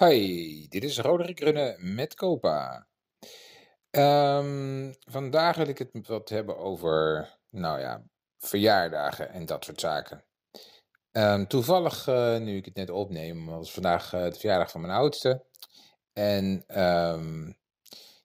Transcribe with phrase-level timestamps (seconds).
[0.00, 2.86] Hoi, dit is Roderick Runnen met Copa.
[3.90, 8.02] Ehm, vandaag wil ik het wat hebben over, nou ja,
[8.38, 10.24] verjaardagen en dat soort zaken.
[11.12, 14.92] Ehm, toevallig, uh, nu ik het net opneem, was vandaag uh, de verjaardag van mijn
[14.92, 15.44] oudste.
[16.12, 17.58] En um,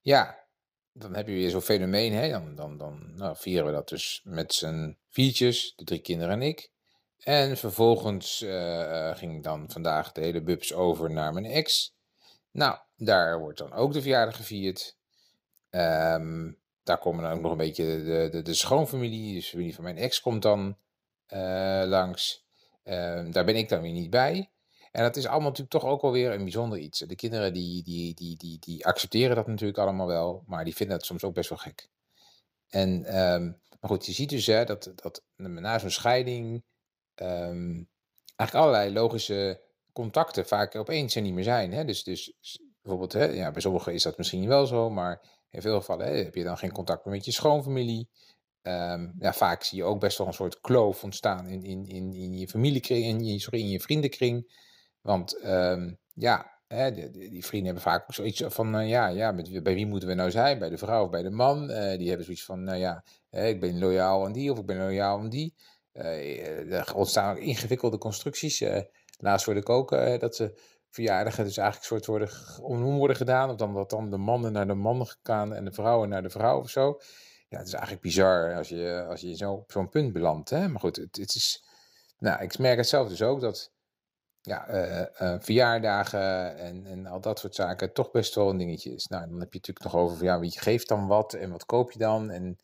[0.02, 0.48] ja,
[0.92, 2.30] dan heb je weer zo'n fenomeen, hè?
[2.30, 6.42] Dan, dan, dan nou, vieren we dat dus met z'n viertjes, de drie kinderen en
[6.42, 6.73] ik.
[7.24, 11.96] En vervolgens uh, ging dan vandaag de hele bubs over naar mijn ex.
[12.52, 14.98] Nou, daar wordt dan ook de verjaardag gevierd.
[15.70, 19.76] Um, daar komen dan ook nog een beetje de, de, de schoonfamilie, dus de familie
[19.76, 20.78] van mijn ex komt dan
[21.34, 22.46] uh, langs.
[22.84, 24.50] Um, daar ben ik dan weer niet bij.
[24.92, 27.00] En dat is allemaal natuurlijk toch ook wel weer een bijzonder iets.
[27.00, 30.98] De kinderen die, die, die, die, die accepteren dat natuurlijk allemaal wel, maar die vinden
[30.98, 31.90] het soms ook best wel gek.
[32.70, 32.90] En,
[33.20, 36.64] um, maar goed, je ziet dus hè, dat, dat na zo'n scheiding
[37.22, 37.90] um,
[38.36, 39.62] eigenlijk allerlei logische
[39.94, 41.73] contacten vaak opeens er niet meer zijn.
[41.73, 41.86] Hè?
[41.86, 42.34] Dus, dus
[42.82, 46.23] bijvoorbeeld, hè, ja, bij sommigen is dat misschien wel zo, maar in veel gevallen hè,
[46.23, 48.09] heb je dan geen contact meer met je schoonfamilie.
[48.62, 52.14] Um, ja, vaak zie je ook best wel een soort kloof ontstaan in, in, in,
[52.14, 54.64] in je familiekring, in je, sorry, in je vriendenkring.
[55.02, 59.76] Want um, ja, hè, die, die, vrienden hebben vaak zoiets van, uh, ja, ja bij
[59.76, 60.59] wie moeten we nou zijn?
[60.59, 61.72] Bij de vrouw of bij de man?
[61.72, 64.78] Uh, die hebben zoiets van, nou ja, ik ben loyaal aan die of ik ben
[64.78, 65.54] loyaal aan die.
[65.96, 68.62] Uh, er ontstaan ingewikkelde constructies.
[68.62, 68.80] Uh,
[69.18, 72.30] laatst hoorde ik ook uh, dat ze verjaardagen dus eigenlijk soort worden
[72.62, 73.50] omhoog worden gedaan.
[73.50, 76.30] Of dan dat dan de mannen naar de mannen gaan en de vrouwen naar de
[76.30, 77.00] vrouw of zo.
[77.48, 80.50] Ja, het is eigenlijk bizar als je, als je zo op zo'n punt belandt.
[80.50, 80.68] Hè?
[80.68, 81.64] Maar goed, het, het, is.
[82.18, 83.72] Nou, ik merk het zelf dus ook dat
[84.42, 84.66] ja,
[85.42, 89.08] verjaardagen en, en al dat soort zaken toch best wel een dingetje is.
[89.08, 91.92] Nou, dan heb je natuurlijk nog over ja, wie geeft dan wat en wat koop
[91.92, 92.30] je dan.
[92.30, 92.60] En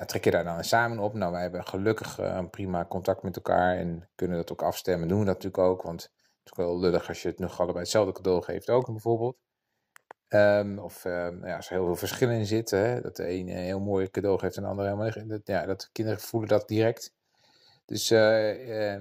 [0.00, 1.14] trek je daar dan samen op?
[1.14, 5.08] Nou, wij hebben gelukkig uh, een prima contact met elkaar en kunnen dat ook afstemmen.
[5.08, 7.78] Doen we dat natuurlijk ook, want het is wel lullig als je het nog allebei
[7.78, 9.36] hetzelfde cadeau geeft ook bijvoorbeeld.
[10.28, 13.48] Um, of uh, ja, als er heel veel verschillen in zitten, hè, dat de een
[13.48, 15.40] een heel mooi cadeau geeft en de ander helemaal niet.
[15.44, 17.14] Ja, dat kinderen voelen dat direct.
[17.84, 18.94] Dus uh,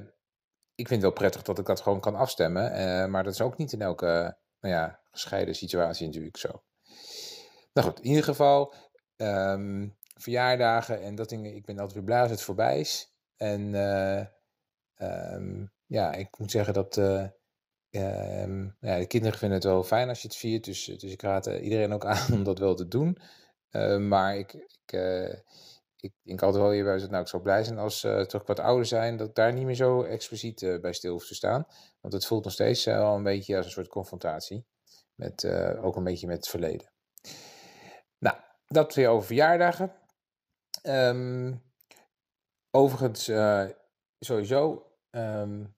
[0.75, 3.11] ik vind het wel prettig dat ik dat gewoon kan afstemmen.
[3.11, 6.63] maar dat is ook niet in elke nou ja, gescheiden situatie natuurlijk zo.
[7.73, 8.73] Nou goed, in ieder geval,
[9.17, 11.55] um, verjaardagen en dat dingen.
[11.55, 13.13] Ik ben altijd weer blij als het voorbij is.
[13.37, 14.25] En uh,
[15.33, 17.27] um, ja, ik moet zeggen dat uh,
[17.89, 20.63] um, ja, de kinderen vinden het wel fijn als je het viert.
[20.65, 23.17] Dus, dus ik raad iedereen ook aan om dat wel te doen.
[24.07, 24.91] Maar ik, ik,
[25.99, 28.59] ik denk altijd wel weer bij nou, ik zou blij zijn als ze toch wat
[28.59, 31.65] ouder zijn, dat daar niet meer zo expliciet bij stil hoeft te staan.
[32.01, 34.65] Want het voelt nog steeds wel een beetje als een soort confrontatie.
[35.15, 35.45] Met,
[35.81, 36.91] ook een beetje met het verleden.
[38.17, 38.37] Nou,
[38.67, 40.00] dat weer over verjaardagen.
[40.83, 41.63] Um,
[42.71, 43.69] overigens, uh,
[44.19, 45.75] sowieso, um,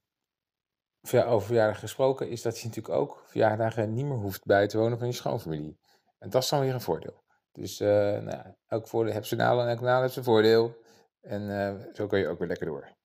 [1.12, 4.98] over verjaardagen gesproken, is dat je natuurlijk ook verjaardagen niet meer hoeft bij te wonen
[4.98, 5.80] van je schoonfamilie.
[6.18, 7.24] En dat is dan weer een voordeel.
[7.52, 7.88] Dus uh,
[8.20, 10.82] nou, elk voordeel heeft zijn nadeel en elk nadeel heeft zijn voordeel.
[11.22, 12.96] En uh, zo kun je ook weer lekker door.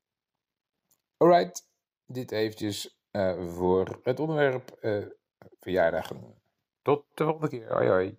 [1.16, 1.69] Alright,
[2.06, 3.00] dit eventjes
[3.48, 4.78] voor het onderwerp
[5.60, 6.42] verjaardagen.
[6.82, 7.72] Tot de volgende keer.
[7.72, 8.19] Hoi.